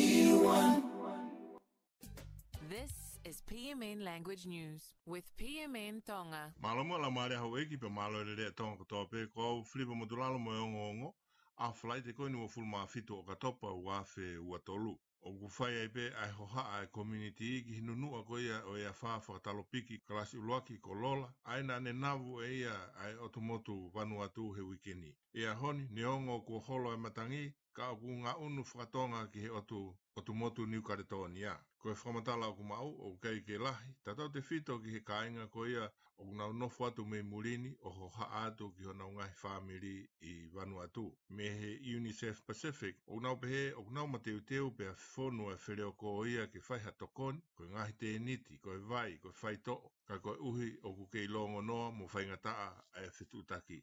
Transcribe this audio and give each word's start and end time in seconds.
is 3.23 3.41
PMN 3.49 4.03
Language 4.03 4.45
News 4.45 4.83
with 5.05 5.23
PMN 5.39 6.03
Tonga. 6.03 6.51
Malama 6.61 6.99
la 6.99 7.09
mare 7.09 7.37
ho 7.37 7.55
eki 7.55 7.79
pe 7.79 7.87
malo 7.87 8.21
le 8.23 8.51
tonga 8.51 8.75
ko 8.75 8.83
tope 8.83 9.25
ko 9.33 9.41
au 9.41 9.63
flipa 9.63 9.93
modulalo 9.95 10.37
mo 10.37 10.51
yongo 10.51 10.77
e 10.79 10.91
ongo 10.91 11.15
a 11.59 11.71
flight 11.71 12.07
e 12.07 12.13
koinu 12.13 12.43
o 12.43 12.47
fulma 12.49 12.85
fito 12.87 13.19
o 13.19 13.23
katopa 13.23 13.67
o 13.71 13.87
afe 13.89 14.35
ua 14.37 14.59
tolu. 14.59 14.97
O 15.23 15.31
kufai 15.31 15.75
ai 15.81 15.87
pe 15.87 16.11
ai 16.23 16.31
ho 16.31 16.45
ha 16.45 16.79
ai 16.79 16.87
community 16.87 17.61
ki 17.63 17.79
hinunu 17.81 18.15
a 18.19 18.23
koia 18.23 18.63
o 18.67 18.75
ia 18.77 18.91
faa 18.93 19.19
whakatalo 19.19 19.63
piki 19.71 19.99
kalasi 20.07 20.37
uluaki 20.37 20.77
ko 20.81 20.93
lola 20.93 21.33
ai 21.45 21.61
na 21.63 21.79
ne 21.79 21.91
navu 21.93 22.41
e 22.43 22.51
ia 22.61 22.75
ai 23.03 23.15
otumotu 23.15 23.91
vanuatu 23.93 24.51
he 24.55 24.61
wikini. 24.61 25.15
Ia 25.33 25.53
honi 25.53 25.87
ne 25.91 26.05
ongo 26.05 26.39
kua 26.41 26.59
holo 26.59 26.93
e 26.93 26.97
matangi 26.97 27.53
ka 27.81 27.87
o 27.93 27.95
kunga 28.01 28.31
unu 28.45 28.61
whakatonga 28.69 29.19
ki 29.31 29.39
he 29.45 29.49
otu, 29.59 29.79
otu 30.17 30.31
motu 30.39 30.61
New 30.71 30.81
Caledonia. 30.87 31.51
Ko 31.79 31.85
e 31.93 31.95
whamatala 32.01 32.45
o 32.51 32.53
kumau 32.57 32.89
o 33.07 33.09
kei 33.23 33.39
ke 33.47 33.55
lahi, 33.65 33.91
tatau 34.05 34.27
te 34.33 34.39
whito 34.47 34.73
ki 34.81 34.89
he 34.95 34.99
kāinga 35.09 35.45
ko 35.53 35.63
ia 35.73 35.85
o 36.19 36.23
kuna 36.27 36.47
unofu 36.53 36.85
atu 36.87 37.05
me 37.11 37.19
murini 37.31 37.71
o 37.87 37.93
ho 37.97 38.07
haatu 38.17 38.65
ki 38.75 38.83
hona 38.89 39.05
ngahi 39.13 39.35
whamiri 39.43 39.93
i 40.31 40.33
Vanuatu. 40.55 41.05
Me 41.35 41.45
he 41.59 41.69
UNICEF 41.97 42.43
Pacific, 42.49 42.95
o 43.07 43.13
kuna 43.13 43.31
upehe 43.37 43.63
o 43.73 43.83
kuna 43.83 44.03
umateu 44.03 44.41
teu 44.49 44.71
pe 44.77 44.87
a 44.91 44.95
whonu 45.13 45.47
e 45.53 45.55
whereo 45.67 45.91
ko 45.91 46.25
ia 46.25 46.47
ki 46.51 46.59
whaiha 46.67 46.91
tokon, 46.99 47.39
ko 47.55 47.63
ngahi 47.63 47.93
te 48.01 48.09
niti, 48.19 48.57
ko 48.63 48.75
e 48.75 48.79
vai, 48.91 49.15
ko 49.23 49.29
e 49.31 49.37
whaito, 49.41 49.75
ka 50.07 50.19
ko 50.23 50.35
e 50.35 50.41
uhi 50.51 50.69
o 50.83 50.91
kukei 50.99 51.27
longo 51.31 51.61
noa 51.61 51.91
mo 51.91 52.07
whaingataa 52.11 52.67
a 52.97 53.03
e 53.07 53.09
whetutaki. 53.19 53.79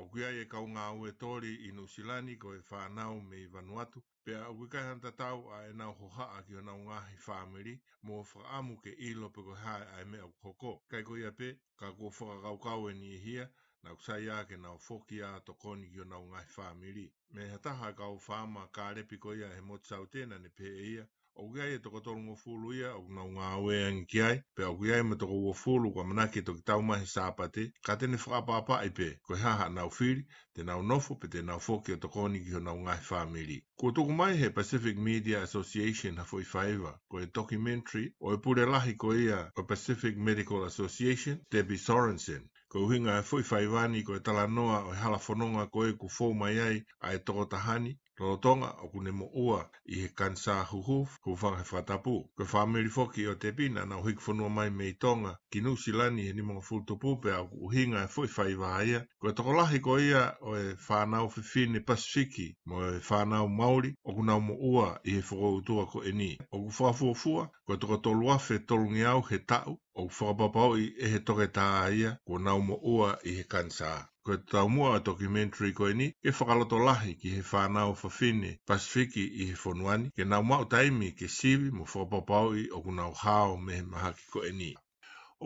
O 0.00 0.02
kuia 0.10 0.26
e 0.40 0.42
kau 0.50 0.66
ngā 0.74 0.82
ue 0.96 1.08
tōri 1.22 1.48
i 1.68 1.68
Nusilani 1.76 2.34
ko 2.42 2.52
e 2.56 2.58
whānau 2.66 3.16
me 3.30 3.38
i 3.44 3.48
Vanuatu, 3.54 4.02
pe 4.28 4.36
o 4.48 4.52
kuikai 4.60 4.82
han 4.88 5.00
tatau 5.06 5.40
a 5.56 5.58
e 5.70 5.72
nau 5.80 5.94
hoha 6.02 6.26
a 6.36 6.42
ki 6.50 6.58
o 6.60 6.62
nau 6.68 6.76
ngāhi 6.84 7.16
whāmeri 7.24 7.72
mō 8.10 8.20
whaamu 8.34 8.76
ke 8.84 8.92
i 9.08 9.10
lope 9.22 9.44
ko 9.48 9.56
hae 9.64 9.80
a 9.96 9.98
e 10.04 10.06
mea 10.12 10.22
o 10.28 10.30
koko. 10.44 10.72
Kai 10.92 11.02
ko 11.08 11.16
ia 11.24 11.32
pe, 11.40 11.50
ka 11.82 11.90
ko 11.98 12.12
whakakaukau 12.20 12.88
e 12.92 12.94
ni 13.00 13.10
e 13.16 13.18
hia, 13.26 13.50
na 13.82 13.94
kusai 13.98 14.30
a 14.38 14.40
ke 14.52 14.60
nau 14.66 14.78
whoki 14.88 15.20
a 15.30 15.32
to 15.46 15.58
koni 15.64 15.90
ki 15.92 16.06
o 16.06 16.10
nau 16.14 16.22
ngāhi 16.30 16.54
whāmeri. 16.60 17.10
Me 17.34 17.50
hataha 17.56 17.90
kau 18.02 18.12
whāma 18.30 18.68
kā 18.70 18.90
repi 19.00 19.18
ko 19.18 19.34
ia 19.34 19.50
he 19.58 19.60
motu 19.60 19.94
sau 19.96 20.06
tēna 20.14 20.38
ne 20.40 20.48
pe 20.60 20.74
e 20.84 20.90
ia, 20.94 21.08
Au 21.40 21.52
kia 21.52 21.64
e 21.64 21.78
toka 21.78 22.00
tolu 22.00 22.20
ngofulu 22.20 22.72
ia, 22.74 22.90
au 22.90 23.08
na 23.08 23.22
unga 23.22 23.40
awe 23.40 23.84
angi 23.84 24.04
kiai, 24.06 24.42
pe 24.54 24.62
au 24.64 24.78
kia 24.80 24.96
e 24.98 25.02
me 25.02 25.16
toka 25.16 25.32
uofulu 25.32 25.92
kwa 25.92 26.04
manake 26.04 26.42
toki 26.42 26.62
tau 26.62 26.82
mahi 26.82 27.04
sāpate, 27.06 27.70
ka 27.82 27.96
tene 27.96 28.16
whakapapa 28.16 28.80
i 28.84 28.88
pe, 28.90 29.06
ko 29.22 29.34
he 29.34 29.42
haha 29.42 29.68
nau 29.68 29.88
whiri, 29.90 30.24
te 30.54 30.62
nau 30.64 30.82
nofo, 30.82 31.14
pe 31.14 31.28
te 31.28 31.42
nau 31.42 31.58
whoki 31.66 31.96
toko 31.96 32.26
ni 32.28 32.40
ki 32.44 32.50
hona 32.56 32.72
unga 32.72 32.98
whamiri. 33.10 33.62
Ko 33.76 33.90
toku 33.92 34.12
mai 34.12 34.36
he 34.36 34.50
Pacific 34.50 34.98
Media 34.98 35.42
Association 35.42 36.16
ha 36.16 36.24
fwoi 36.24 36.42
whaiva, 36.44 36.98
ko 37.08 37.22
e 37.22 37.26
documentary, 37.32 38.12
o 38.20 38.34
e 38.34 38.38
pure 38.38 38.66
lahi 38.66 38.96
ko 38.98 39.14
ia 39.14 39.52
o 39.56 39.62
Pacific 39.62 40.16
Medical 40.16 40.64
Association, 40.64 41.38
Debbie 41.50 41.78
Sorensen, 41.78 42.50
ko 42.72 42.78
hinga 42.90 43.12
e 43.18 43.22
fui 43.28 43.42
fai 43.50 43.66
ko 44.06 44.12
e 44.16 44.20
tala 44.20 44.46
noa 44.46 44.78
o 44.88 44.90
e 44.92 44.96
hala 45.02 45.18
whanonga 45.26 45.64
ko 45.72 45.86
e 45.90 45.92
ku 46.00 46.06
fōu 46.16 46.32
mai 46.40 46.56
ai 46.60 46.84
a 47.06 47.14
e 47.16 47.18
toko 47.18 47.44
tahani, 47.48 47.98
Tono 48.18 48.36
tonga 48.36 48.68
o 48.70 48.82
e 48.82 48.86
e 48.86 48.90
kune 48.90 49.10
mo 49.12 49.26
ua 49.32 49.60
i 49.86 50.00
he 50.02 50.08
kansā 50.08 50.66
huhu 50.66 51.06
ku 51.22 51.36
whanghe 51.38 51.64
whatapu. 51.72 52.26
Ko 52.36 52.44
whamiri 52.44 52.90
foki 52.90 53.26
o 53.30 53.34
te 53.36 53.52
pina 53.52 53.86
na 53.86 53.94
huik 53.96 54.18
whanua 54.20 54.48
mai 54.50 54.70
mei 54.70 54.92
tonga 54.92 55.38
ki 55.50 55.60
nusi 55.60 55.92
lani 55.92 56.22
he 56.26 56.32
nimonga 56.32 56.60
fulltopu 56.60 57.20
pe 57.22 57.30
au 57.32 57.46
ku 57.48 57.70
hinga 57.70 58.02
e 58.04 58.08
fui 58.08 58.26
fai 58.26 58.56
wāia. 58.56 59.06
Ko 59.20 59.28
e 59.28 59.32
toko 59.32 59.52
lahi 59.54 59.80
ko 59.80 60.00
ia 60.00 60.34
o 60.40 60.56
e 60.56 60.74
whanau 60.88 61.30
whiwhine 61.36 61.80
Pasifiki 61.86 62.56
mo 62.66 62.82
e 62.90 62.98
whanau 63.08 63.48
Māori 63.48 63.94
o 64.02 64.14
kuna 64.14 64.38
mo 64.40 64.54
ua 64.58 64.98
i 65.04 65.10
he 65.14 65.22
whakau 65.22 65.62
utua 65.62 65.86
ko 65.86 66.02
e 66.02 66.12
ni. 66.12 66.34
O 66.50 66.58
ku 66.58 66.68
whafua 66.84 67.14
fua 67.14 67.48
ko 67.66 67.74
e 67.74 67.78
toko 67.78 67.96
toluafe 67.96 68.66
tolungi 68.66 69.04
au 69.06 69.22
he 69.22 69.38
tau 69.38 69.78
o 70.02 70.04
whapapau 70.16 70.76
i 70.80 70.84
e 71.14 71.18
toke 71.28 71.44
tā 71.54 71.62
ia 72.00 72.10
ko 72.28 72.36
naumo 72.48 72.74
ua 72.90 73.06
i 73.30 73.32
he 73.38 73.44
kansa. 73.54 73.88
Ko 74.26 74.36
e 74.36 74.40
taumua 74.52 74.90
a 74.96 75.00
documentary 75.08 75.70
ko 75.78 75.88
e 75.92 75.96
ni, 76.00 76.06
e 76.28 76.34
whakaloto 76.40 76.78
lahi 76.88 77.14
ki 77.22 77.32
he 77.36 77.40
whanau 77.52 77.94
whawhine 78.02 78.52
Pasifiki 78.68 79.24
i 79.40 79.48
he 79.48 79.56
whonuani, 79.62 80.12
ke 80.18 80.26
nau 80.34 80.44
mau 80.52 80.68
taimi 80.74 81.08
ke 81.18 81.30
siwi 81.38 81.72
mo 81.78 81.88
whapapau 81.94 82.54
i 82.62 82.68
o 82.78 82.82
kunau 82.86 83.12
hao 83.24 83.56
me 83.64 83.80
he 83.80 83.84
mahaki 83.90 84.26
ko 84.36 84.44
e 84.50 84.52
ni. 84.60 84.70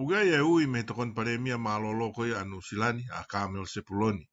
O 0.00 0.04
gai 0.12 0.28
e 0.36 0.42
ui 0.52 0.66
me 0.74 0.82
tokon 0.90 1.14
paremia 1.16 1.56
mā 1.68 1.80
lolo 1.86 2.12
ko 2.16 2.28
i 2.28 2.36
anu 2.42 2.60
silani 2.68 3.08
a 3.20 3.24
Kamil 3.32 3.64
Sepuloni. 3.72 4.28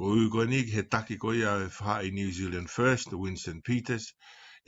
Ko 0.00 0.14
ui 0.16 0.30
ko 0.32 0.46
e 0.48 0.48
ni 0.48 0.64
ki 0.64 0.80
he 0.80 0.88
taki 0.96 1.18
ko 1.20 1.34
i 1.36 1.42
a 1.44 1.54
e 1.68 1.70
whaha 1.78 2.00
i 2.08 2.16
New 2.20 2.30
Zealand 2.32 2.70
First, 2.78 3.12
Winston 3.12 3.60
Peters, 3.68 4.14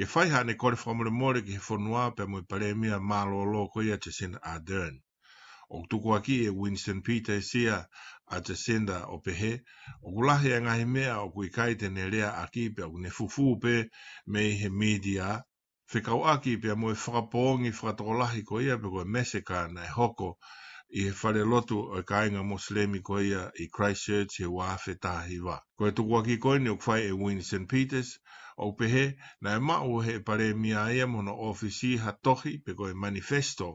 e 0.03 0.07
fai 0.07 0.31
hane 0.31 0.55
kore 0.55 0.77
whamore 0.77 1.11
more 1.13 1.41
ki 1.43 1.53
he 1.53 1.59
whonua 1.59 2.11
pe 2.17 2.25
mui 2.25 2.41
paremia 2.43 2.97
e 2.97 3.05
mā 3.05 3.19
lo 3.29 3.67
ko 3.69 3.83
ia 3.83 3.99
te 3.99 4.11
sena 4.13 4.39
a 4.43 4.57
O 5.73 5.85
tuku 5.91 6.15
aki 6.15 6.45
e 6.45 6.49
Winston 6.49 7.01
Peter 7.03 7.35
e 7.35 7.43
sia 7.43 7.87
a 8.27 8.41
te 8.41 8.55
senda 8.57 9.07
o 9.09 9.19
pehe, 9.19 9.61
o 10.03 10.11
kulahi 10.11 10.51
e 10.55 10.61
ngahi 10.63 10.85
mea 10.87 11.21
o 11.21 11.31
kui 11.31 11.49
kai 11.51 11.75
te 11.75 11.89
ne 11.91 12.09
rea 12.11 12.31
aki 12.43 12.71
pe 12.71 12.83
o 12.83 12.97
ne 12.99 13.09
fufu 13.11 13.61
pe 13.63 13.89
me 14.27 14.41
he 14.57 14.69
media, 14.71 15.45
whekau 15.93 16.25
aki 16.25 16.57
pe 16.57 16.71
a 16.71 16.75
mui 16.75 16.95
whakapoongi 16.95 17.71
whakatokolahi 17.71 18.43
ko 18.43 18.59
ia 18.61 18.79
pe 18.79 18.89
koe 18.91 19.05
meseka 19.05 19.69
na 19.69 19.85
e 19.85 19.89
hoko 19.93 20.39
i 20.91 21.03
he 21.03 21.13
whare 21.23 21.45
lotu 21.45 21.79
o 21.93 21.99
e 21.99 22.03
kāinga 22.03 22.43
moslemi 22.43 23.03
ko 23.03 23.21
ia 23.21 23.47
i 23.55 23.69
Christchurch 23.69 24.39
he 24.43 24.49
wāwhetahi 24.51 25.39
wā. 25.45 25.61
Koe 25.79 25.93
tuku 25.93 26.23
ki 26.25 26.39
koe 26.39 26.59
ni 26.59 26.69
o 26.71 26.77
kwhai 26.77 27.07
e 27.07 27.13
Winston 27.13 27.69
Peters, 27.69 28.19
au 28.63 28.73
pehe 28.81 29.05
na 29.43 29.55
e 29.57 29.61
mao 29.69 30.01
he 30.07 30.15
pare 30.27 30.55
mia 30.55 30.83
ia 30.97 31.07
mo 31.07 31.21
ofisi 31.51 31.91
hatohi 32.05 32.53
pe 32.65 32.73
koe 32.79 32.93
manifesto 33.05 33.69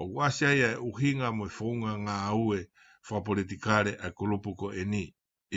o 0.00 0.02
wasea 0.16 0.50
ia 0.60 0.70
e 0.76 0.78
uhinga 0.90 1.28
mo 1.36 1.44
e 1.50 1.52
whaunga 1.56 1.92
ngā 2.04 2.16
aue 2.32 2.60
whapolitikare 3.08 3.92
a 4.06 4.08
kulupuko 4.18 4.66
e 4.82 4.84
ni. 4.92 5.04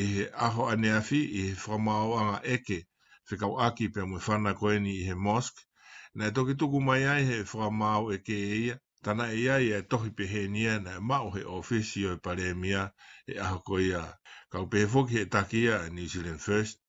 I 0.02 0.04
he 0.14 0.24
aho 0.48 0.64
ane 0.72 0.90
afi 1.00 1.20
i 1.40 1.42
he 1.48 1.56
whamaoanga 1.64 2.40
eke 2.56 2.78
whikau 3.28 3.54
aki 3.68 3.86
pe 3.94 4.02
mo 4.10 4.16
e 4.18 4.24
ko 4.26 4.54
koe 4.62 4.76
ni 4.84 4.94
i 5.02 5.06
he 5.08 5.16
mosk 5.26 5.54
na 6.16 6.32
toki 6.36 6.54
tuku 6.60 6.80
mai 6.88 7.04
ai 7.14 7.24
he 7.30 7.38
whamao 7.60 8.14
eke 8.16 8.38
e 8.54 8.60
ia 8.68 8.76
Tana 9.04 9.26
e 9.36 9.40
ia 9.44 9.58
ia 9.68 9.78
e 9.82 9.88
tohi 9.92 10.10
pehe 10.18 10.48
nia 10.56 10.80
na 10.80 10.92
e 10.98 11.02
mao 11.10 11.30
he 11.36 11.44
ofisi 11.58 12.06
o 12.08 12.14
e 12.14 12.18
pare 12.24 12.48
mia 12.64 12.92
e 13.32 13.38
aho 13.44 13.60
koe 13.68 13.82
ia. 13.92 14.04
Kau 14.52 14.66
pehe 14.72 14.88
fuki 14.88 15.14
he 15.18 15.26
takia 15.26 15.76
a 15.86 15.90
New 15.90 16.08
Zealand 16.08 16.40
First 16.42 16.80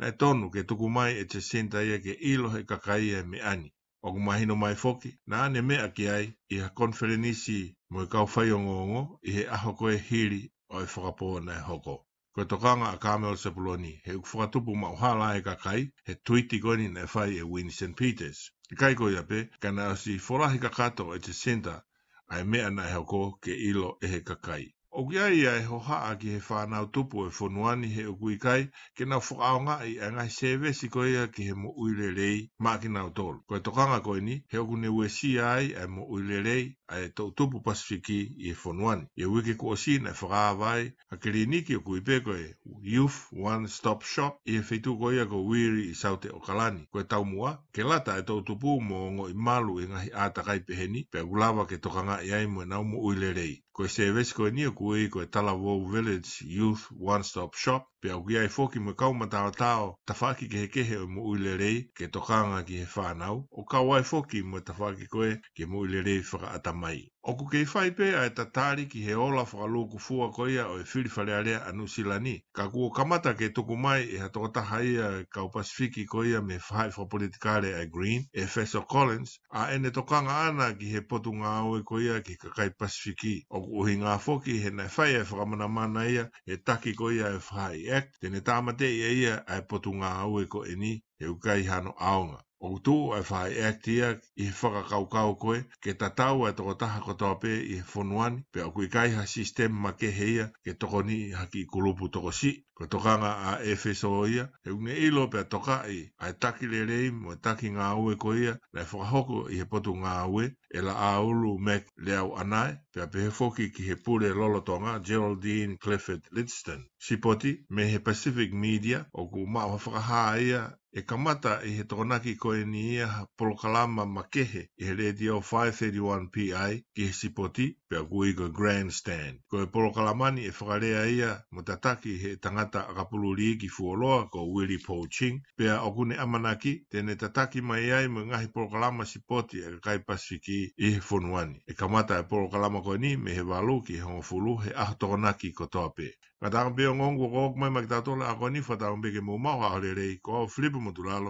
na 0.00 0.06
e 0.08 0.12
tonu 0.20 0.50
ke 0.50 0.62
tuku 0.68 0.88
mai 0.96 1.12
e 1.20 1.24
te 1.32 1.40
senta 1.50 1.78
ia 1.82 1.98
ke 2.02 2.14
ilo 2.32 2.48
he 2.54 2.62
kakai 2.64 3.04
e 3.20 3.22
me 3.22 3.38
ani. 3.40 3.72
O 4.02 4.12
kumahino 4.12 4.54
mai 4.56 4.74
foki, 4.74 5.10
na 5.26 5.42
ane 5.46 5.60
me 5.68 5.76
ki 5.96 6.04
ai 6.16 6.26
i 6.50 6.58
ha 6.62 6.68
konferenisi 6.80 7.58
mo 7.92 8.02
i 8.02 8.06
kau 8.12 8.26
whai 8.34 8.50
ongo 8.56 9.18
i 9.22 9.30
he 9.36 9.42
aho 9.56 9.72
koe 9.80 9.96
hiri 10.08 10.42
o 10.70 10.82
e 10.86 10.86
whakapō 10.92 11.30
na 11.46 11.54
e 11.58 11.62
hoko. 11.66 11.96
Koe 12.34 12.44
tokanga 12.46 12.92
a 12.94 12.98
Kamel 12.98 13.34
Sepuloni, 13.42 13.94
he 14.04 14.12
uku 14.14 14.28
whakatupu 14.38 14.76
ma 14.76 14.92
uhala 14.94 15.34
e 15.36 15.42
kakai, 15.42 15.90
he 16.04 16.14
tuiti 16.14 16.60
goni 16.60 16.86
na 16.88 17.00
e 17.02 17.10
whai 17.14 17.32
e 17.36 17.42
Winnie 17.42 17.72
St. 17.72 17.96
Peters. 17.96 18.52
I 18.70 18.74
kai 18.76 18.94
koe 18.94 19.18
ape, 19.18 19.50
kana 19.60 19.88
o 19.88 19.94
si 19.96 20.18
forahi 20.18 20.58
kakato 20.62 21.12
e 21.14 21.18
te 21.18 21.32
senta, 21.32 21.82
ai 22.30 22.44
me 22.44 22.62
ana 22.62 22.86
e 22.86 22.94
hoko 22.94 23.34
ke 23.42 23.50
ilo 23.50 23.98
e 24.02 24.06
he 24.14 24.20
kakai. 24.22 24.70
O 24.90 25.00
kia 25.08 25.26
ia 25.38 25.52
e 25.60 25.64
hoha 25.70 25.96
a 26.10 26.12
ki 26.20 26.28
he 26.34 26.38
whānau 26.46 26.86
tupu 26.94 27.24
e 27.26 27.32
whonuani 27.38 27.88
he 27.96 28.04
ukui 28.12 28.38
kai, 28.44 28.70
ke 28.96 29.04
nau 29.10 29.18
whakaonga 29.26 29.74
i 29.90 29.92
e 30.08 30.08
ngai 30.14 30.26
sewe 30.38 30.72
si 30.78 30.88
koe 30.94 31.08
ia 31.10 31.24
ki 31.34 31.48
he 31.50 31.54
mo 31.62 31.70
uile 31.82 32.08
rei, 32.20 32.38
maa 32.62 32.80
ki 32.82 32.88
nau 32.94 33.10
tolu. 33.18 33.38
Koe 33.48 33.60
tokanga 33.66 33.98
koe 34.06 34.20
ni, 34.28 34.42
he 34.52 34.56
okune 34.64 34.88
ue 34.96 35.08
si 35.16 35.38
ai 35.52 35.66
e 35.82 35.84
mo 35.94 36.08
uile 36.16 36.40
ae 36.88 37.08
tau 37.08 37.30
tupu 37.36 37.58
pasifiki 37.64 38.16
i 38.46 38.50
e 38.50 38.54
fonuani. 38.56 39.04
E 39.16 39.26
wiki 39.26 39.54
ko 39.54 39.66
osi 39.74 39.98
na 40.00 40.12
whakaa 40.12 40.54
vai, 40.58 40.92
a 41.12 41.16
kliniki 41.16 41.76
o 41.76 41.80
kui 41.80 42.00
peko 42.00 42.32
e 42.36 42.54
Youth 42.82 43.18
One 43.44 43.68
Stop 43.68 44.02
Shop 44.02 44.40
e 44.44 44.58
whetu 44.60 44.96
ko 44.98 45.12
ia 45.12 45.26
ko 45.26 45.42
wiri 45.44 45.90
i 45.90 45.94
saute 45.94 46.30
o 46.32 46.40
kalani. 46.40 46.86
Koe 46.92 47.02
tau 47.04 47.24
mua, 47.24 47.58
ke 47.72 47.82
lata 47.84 48.16
e 48.18 48.22
tau 48.22 48.40
tupu 48.40 48.80
mo 48.80 49.04
ngo 49.12 49.28
i 49.28 49.32
malu 49.34 49.80
e 49.82 49.86
ngahi 49.88 50.10
ātakai 50.14 50.64
peheni, 50.64 51.04
pe 51.12 51.20
gulawa 51.22 51.66
ke 51.66 51.76
tokanga 51.76 52.22
i 52.24 52.30
e 52.32 52.40
ai 52.40 52.46
mo 52.46 52.62
e 52.64 52.66
naumu 52.66 53.04
uilerei. 53.04 53.60
Koe 53.72 53.86
se 53.88 54.08
e 54.08 54.12
vesko 54.12 54.48
e 54.48 54.50
nia 54.50 54.70
kui 54.70 55.08
koe 55.12 55.26
tala 55.28 55.52
Village 55.92 56.40
Youth 56.42 56.88
One 56.98 57.22
Stop 57.24 57.54
Shop, 57.54 57.84
pe 58.02 58.08
au 58.14 58.22
giai 58.28 58.48
foki 58.56 58.78
mo 58.84 58.92
kau 59.00 59.12
matao 59.20 59.50
tao, 59.62 59.86
ta 60.06 60.12
whaki 60.20 60.46
ke 60.52 60.58
hekehe 60.62 60.96
o 61.04 61.06
mo 61.14 61.20
uile 61.30 61.52
rei, 61.62 61.78
ke 61.96 62.04
tokanga 62.14 62.58
ki 62.66 62.74
he 62.80 62.86
whanau, 62.94 63.36
o 63.58 63.60
kau 63.70 63.86
ai 63.96 64.02
foki 64.10 64.38
mo 64.50 64.58
ta 64.66 64.72
whaki 64.78 65.06
koe, 65.14 65.30
ke 65.56 65.62
mo 65.70 65.76
uile 65.82 66.00
rei 66.06 66.22
whaka 66.30 66.46
atamai. 66.56 66.98
O 67.22 67.32
ku 67.38 67.44
kei 67.52 67.64
fai 67.70 67.90
pe 67.98 68.08
a 68.18 68.20
e 68.26 68.30
tatari 68.38 68.84
ki 68.90 69.00
he 69.06 69.14
ola 69.26 69.42
whakalu 69.44 69.80
ku 69.90 69.98
fua 70.06 70.26
koia 70.36 70.64
o 70.72 70.74
e 70.82 70.84
whiriwhare 70.90 71.32
alea 71.38 71.60
anu 71.68 71.84
silani. 71.94 72.36
Ka 72.56 72.64
kuo 72.72 72.90
kamata 72.90 73.32
ke 73.34 73.48
toku 73.54 73.76
mai 73.76 74.02
e 74.14 74.16
hatokata 74.22 74.62
haia 74.62 75.06
e 75.20 75.24
kau 75.34 75.48
pasifiki 75.50 76.06
koia 76.06 76.40
me 76.48 76.56
whai 76.68 76.88
whapolitikare 76.96 77.70
a 77.82 77.84
Green, 77.86 78.22
e 78.32 78.42
Feso 78.52 78.82
Collins, 78.92 79.40
a 79.50 79.72
ene 79.74 79.90
tokanga 79.90 80.34
ana 80.48 80.68
ki 80.78 80.90
he 80.94 81.00
potu 81.10 81.34
ngā 81.40 81.52
oe 81.66 81.82
koia 81.82 82.20
ki 82.22 82.36
kakai 82.36 82.70
pasifiki. 82.78 83.34
O 83.50 83.60
ku 83.66 83.70
uhi 83.82 83.98
ngā 83.98 84.14
foki 84.28 84.60
he 84.62 84.70
nei 84.70 84.88
fai 84.88 85.10
e 85.18 85.22
whakamana 85.24 85.68
mana 85.68 86.06
ia 86.06 86.28
e 86.46 86.56
taki 86.56 86.94
koia 86.94 87.34
e 87.34 87.42
whai 87.50 87.88
act, 87.98 88.14
tene 88.22 88.40
tamate 88.40 88.86
e 88.86 88.94
ia 88.98 89.10
ia 89.22 89.36
a 89.46 89.58
e 89.58 89.66
potu 89.68 89.90
ngā 89.90 90.14
oe 90.30 90.46
ko 90.46 90.64
eni 90.74 90.94
he 91.18 91.26
ukai 91.34 91.62
hano 91.66 91.98
aonga. 91.98 92.44
O 92.66 92.68
tō 92.86 92.94
e 93.16 93.18
whae 93.26 93.50
e 93.66 93.68
tia 93.82 94.06
i 94.14 94.46
he 94.46 94.54
whakakaukau 94.60 95.34
koe, 95.44 95.60
ke 95.86 95.94
ta 96.00 96.08
tau 96.22 96.42
e 96.48 96.50
toko 96.60 96.74
taha 96.80 96.98
kotoa 97.06 97.34
pē 97.44 97.52
i 97.60 97.76
he 97.76 97.86
whonuani, 97.92 98.44
pe 98.56 98.66
o 98.66 98.68
kui 98.80 98.88
kaiha 98.96 99.24
sistem 99.36 99.80
ma 99.86 99.92
ke 100.02 100.10
heia, 100.18 100.46
ke 100.66 100.72
toko 100.86 100.98
ni 101.12 101.18
haki 101.42 101.62
kulupu 101.76 102.12
toko 102.18 102.30
si, 102.42 102.50
Ko 102.78 102.86
tokanga 102.86 103.34
a 103.42 103.52
Efeso 103.66 104.26
ia, 104.30 104.46
e 104.64 104.70
une 104.70 104.94
ilo 104.94 105.26
pe 105.28 105.42
toka 105.42 105.80
i, 105.90 106.04
a 106.22 106.30
taki 106.32 106.68
le 106.70 106.84
rei, 106.86 107.10
mo 107.10 107.34
taki 107.34 107.72
ngā 107.74 107.88
ue 107.98 108.14
ko 108.16 108.36
ia, 108.38 108.54
na 108.72 108.84
whakahoko 108.86 109.48
i 109.50 109.58
he 109.58 109.66
potu 109.66 109.96
ngā 109.98 110.14
ue, 110.30 110.46
e 110.70 110.78
la 110.80 110.94
aulu 111.16 111.56
mek 111.58 111.90
leau 111.98 112.36
anai, 112.38 112.76
pe 112.94 113.02
a 113.02 113.08
pehe 113.10 113.34
foki 113.34 113.72
ki 113.74 113.88
he 113.90 113.96
pule 113.96 114.30
lolotonga 114.30 115.00
Geraldine 115.02 115.74
Clifford 115.82 116.22
Lidston. 116.30 116.86
Sipoti, 117.00 117.64
me 117.70 117.86
he 117.90 117.98
Pacific 117.98 118.52
Media, 118.54 119.06
o 119.12 119.26
ku 119.26 119.46
mao 119.46 119.74
whakaha 119.76 120.38
ia, 120.40 120.64
e 120.94 121.02
kamata 121.02 121.60
i 121.66 121.72
he 121.78 121.84
tokonaki 121.84 122.36
ko 122.38 122.54
e 122.54 122.64
ni 122.64 122.94
ia 122.96 123.08
polokalama 123.38 124.06
makehe 124.06 124.66
i 124.78 124.84
he 124.84 124.94
radio 124.94 125.38
531 125.40 126.30
PI 126.32 126.82
ki 126.94 127.06
he 127.10 127.12
sipoti 127.12 127.68
pe 127.90 127.96
a 127.98 128.04
kuiga 128.04 128.48
grandstand. 128.50 129.38
Ko 129.50 129.62
e 129.62 129.66
polokalamani 129.66 130.46
e 130.46 130.50
whakarea 130.50 131.06
ia 131.06 131.38
mo 131.52 131.62
tataki 131.62 132.18
he 132.18 132.36
tangata 132.36 132.67
tangata 132.68 132.92
rapulu 132.94 133.34
li 133.34 133.56
ki 133.56 133.68
fuoloa 133.68 134.28
ko 134.30 134.44
Willy 134.52 134.78
Paul 134.86 135.06
Ching, 135.08 135.40
pea 135.56 135.80
okune 135.82 136.16
amanaki 136.16 136.84
tene 136.90 137.14
tataki 137.16 137.60
mai 137.62 137.90
ai 137.92 138.08
mo 138.08 138.20
ngahi 138.26 138.46
porokalama 138.52 139.04
si 139.04 139.18
e 139.54 139.80
kai 139.82 139.98
pasiki 140.06 140.72
i 140.78 140.90
he 140.94 141.00
funuani. 141.00 141.58
E 141.66 141.72
kamata 141.74 142.18
e 142.18 142.22
programa 142.22 142.80
ko 142.82 142.96
ni 142.96 143.16
me 143.16 143.32
he 143.34 143.40
walu 143.42 143.82
ki 143.82 143.94
he 143.94 144.00
hongofulu 144.02 144.56
he 144.62 144.70
ahtokonaki 144.76 145.52
ko 145.54 145.66
toape. 145.66 146.14
Ngatangpeo 146.40 146.94
ngongu 146.94 147.30
kokmai 147.30 147.70
makitatola 147.70 148.28
ako 148.30 148.48
ni 148.50 148.60
ma 148.60 149.20
mumau 149.22 149.62
ahorerei 149.64 150.18
ko 150.22 150.46
flip 150.46 150.72
flipu 150.72 150.80
mutulalo 150.80 151.26